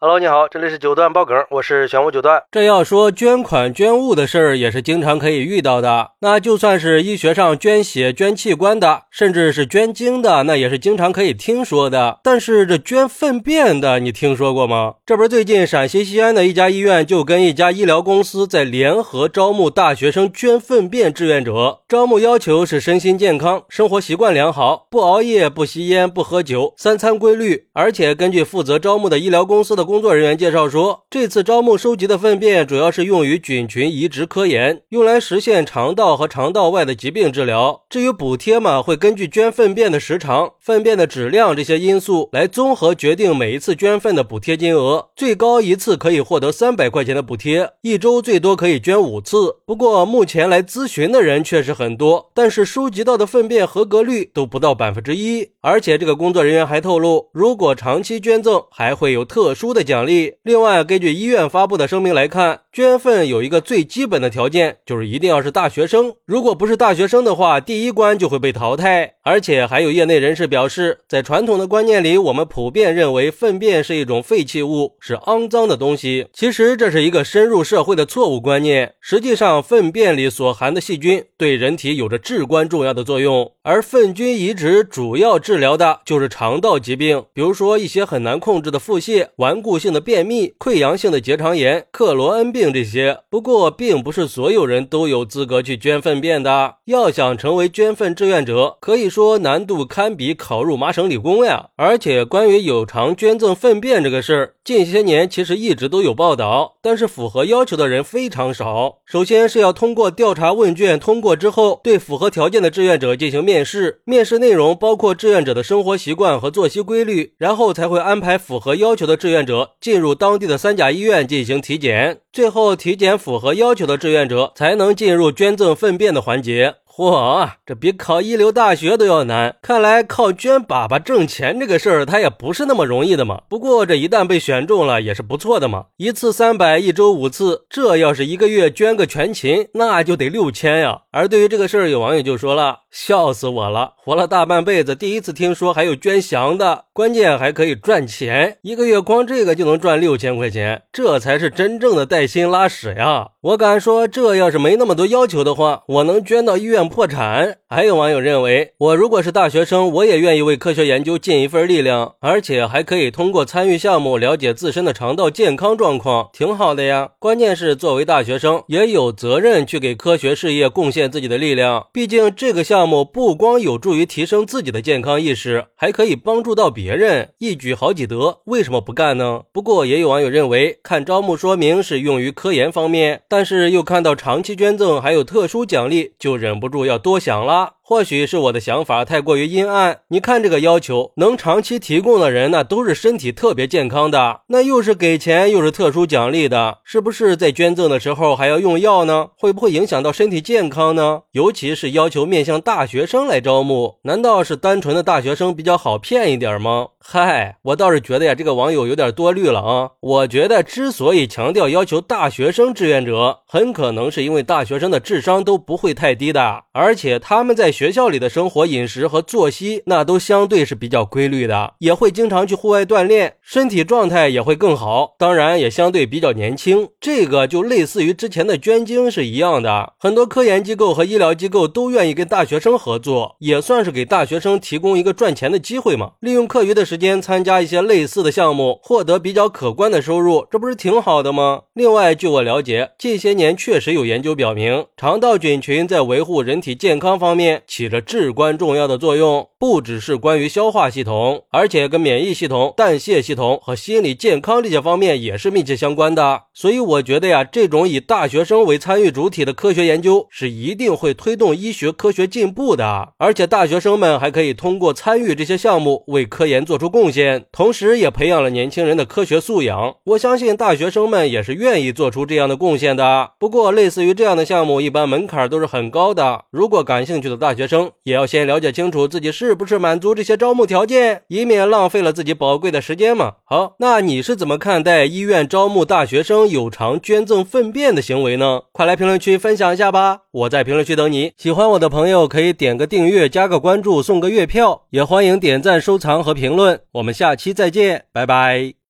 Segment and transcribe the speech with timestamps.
[0.00, 2.40] Hello，你好，这里是九段爆梗，我是玄武九段。
[2.52, 6.12] 这要说捐款捐物的事儿，也是经常可以遇到的。
[6.20, 12.20] 那就算是医学上捐血、捐器官的，甚至是捐精的，那也是经常可以听说的。
[12.22, 14.94] 但是这捐粪便的，你听说过吗？
[15.04, 29.87] 这不是最近陕西西安的一家医院就跟一家医疗公司在联合招募大学生捐粪便志愿者，招募要求是身心健康、生活习惯良好、不熬夜、不吸烟、不喝酒、三餐规律，而且根据负责招募的医疗公司的。
[29.88, 37.84] 工作人员介绍说，这次招募收集的粪便主要是用于菌群移植科研，用来实现肠道和肠道外的疾病治疗。
[37.88, 49.56] 至于补贴嘛，会根据捐粪便的时长、粪便的质量这些因素来综合决定每一次捐粪的补贴金额，最高一次可以获得三百块钱的补贴，一周最多可以捐五次。
[49.64, 55.48] 不过目前来咨询的人确实很多，但是收集到的粪便合格率都不到百分之一。
[55.62, 59.77] 而且这个工作人员还透露，如果长期捐赠，还会有特殊的。
[59.78, 60.34] 的奖励。
[60.42, 66.14] 另外，根据医院发布的声明来看，捐粪有一个最基本的条件，就是一定要是大学生。
[66.26, 69.14] 如果不是大学生的话，第一关就会被淘汰。
[69.22, 76.26] 而且还有业内人士表示，在传统的观念里，我们普遍认为粪便是一种废弃物，是肮脏的东西。
[76.32, 78.94] 其实这是一个深入社会的错误观念。
[79.00, 89.67] 实际上，粪便里所含的细菌对人体有着至关重要的作用，而粪菌移植主要治疗的就是肠道疾病，比如说一些很难控制的腹泻、顽固。
[89.68, 96.76] 固性的便秘、溃疡性的结肠炎、克罗恩病这些，不过并不是所有人都有资格去捐粪便的。
[96.86, 101.68] 要想成为捐粪志愿者，可以说难度堪比考入麻省理工呀。
[101.76, 108.98] 而且关于有偿捐赠粪便这个事儿，近些年其实一直都有报道，但是符合要求的人非常少。
[109.06, 119.70] 首先是要通过调查问卷通过之后，对符合条件的志愿者进行面试，面试内容包括志愿者的生活习惯和作息规律，然后才会安排符合要求的志愿者。
[119.80, 126.74] 进入当地的三甲医院进行体检，最后体检符合要求的志愿者才能进入捐赠粪便的环节。
[126.98, 129.54] 嚯，这比考一流大学都要难！
[129.62, 133.42] 看来靠捐粑粑挣钱这个事儿，他也不是那么容易的嘛。
[133.48, 135.84] 不过这一旦被选中了，也是不错的嘛。
[135.96, 141.02] 一次三百，一周五次，这要是一个月捐个全勤，那就得六千呀。
[141.12, 156.88] 而对于这个事儿，有网友就说了：“笑死我了，活了大半辈子，第一次听说还有捐翔的，关键还可以赚钱，一个月光这个就能赚六千块钱，这才是真正的带薪拉屎呀！”我敢说，这要是没那么多要求的话，我能捐到医院。
[156.88, 157.58] 破产。
[157.70, 167.10] 还有网友认为，我如果是大学生，我也愿意为科学研究尽一份力量，而且还可以通过参与项目了解自身的肠道健康状况，挺好的呀。
[167.18, 171.88] 关键是作为大学生，也有责任去给科学事业贡献自己的力量。
[171.92, 179.42] 毕竟这个项目不光有助于提升自己的健康意识，还可以帮助到别人，一举好几得，为什么不干呢？
[179.52, 186.86] 不过也有网友认为，看招募说明是用于科研方面，但是又看到长期捐赠还有特殊奖励，就忍不住。
[186.86, 187.57] 要多想了。
[187.58, 190.00] not 或许是我的想法太过于阴暗。
[190.08, 199.28] 你看这个要求，能长期提供的人，那都是身体特别健康的，那又是给钱又是特殊奖励的，是不是在捐赠的时候还要用药呢？
[199.38, 201.22] 会不会影响到身体健康呢？
[201.30, 206.88] 尤其是要求面向大学生来招募，难道是单纯的大学生比较好骗一点吗？
[207.00, 209.92] 嗨，我倒是觉得呀，这个网友有点多虑了啊。
[210.00, 217.72] 我觉得之所以强调要求大学生志愿者，很可能是因为大学生的智商都不会太低的，而且他们在。
[217.78, 225.14] 学校里的生活、饮食和作息，那都相对是比较规律的，也会经常去户外锻炼，身体状态也会更好。
[225.16, 226.88] 当然，也相对比较年轻。
[227.00, 236.14] 这个就类似于之前的捐精是一样的，很多科研机构和医疗机构都愿意跟大学生合作，也算是给大学生提供一个赚钱的机会嘛。
[236.18, 241.62] 利用课余的时间参加一些类似的项目，获得比较可观的收入，这不是挺好的吗？
[241.74, 247.62] 另外，据我了解，近些年确实有研究表明，肠道菌群在维护人体健康方面。
[247.68, 256.44] 起着至关重要的作用，不只是关于消化系统，而且跟免疫系统、代谢系统和心理健康这些方面也是密切相关的。
[256.54, 263.10] 所以我觉得呀，这种以大学生为参与主体的科学研究是一定会推动医学科学进步的。
[263.18, 269.96] 而且大学生们还可以通过参与这些项目为科研做出贡献，同时也培养了年轻人的科学素养。
[270.04, 273.32] 我相信大学生们也是愿意做出这样的贡献的。
[273.38, 276.44] 不过，类似于这样的项目，一般门槛都是很高的。
[276.50, 283.34] 如果感兴趣的大学生也要先了解清楚自己是不是满足这些招募条件，以免浪费了自己宝贵的时间嘛。
[283.44, 288.62] 好，那你是怎么看待医院招募大学生有偿捐赠粪便的行为呢？
[288.70, 290.20] 快来评论区分享一下吧！
[290.30, 291.32] 我在评论区等你。
[291.36, 296.80] 喜欢我的朋友可以点个订阅、加个关注、送个月票，也欢迎点赞、收藏和评论。
[296.92, 298.78] 我们下期再见，拜拜。